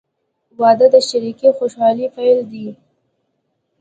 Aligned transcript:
•واده 0.59 0.87
د 0.93 0.95
شریکې 1.09 1.49
خوشحالۍ 1.57 2.07
پیل 2.15 2.39
دی. 2.51 2.67